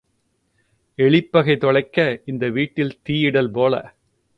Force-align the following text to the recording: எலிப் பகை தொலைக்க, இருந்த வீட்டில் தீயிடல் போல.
எலிப் 0.99 1.31
பகை 1.31 1.57
தொலைக்க, 1.57 2.21
இருந்த 2.25 2.49
வீட்டில் 2.49 2.99
தீயிடல் 3.09 3.51
போல. 3.51 3.75